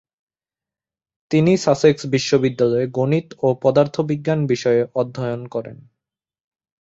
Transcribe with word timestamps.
তিনি 1.31 1.51
সাসেক্স 1.57 2.01
বিশ্ববিদ্যালয়ে 2.05 2.85
গণিত 2.91 3.27
ও 3.41 3.47
পদার্থবিজ্ঞান 3.63 4.39
বিষয়ে 4.47 4.81
অধ্যয়ন 4.95 5.41
করেন। 5.47 5.77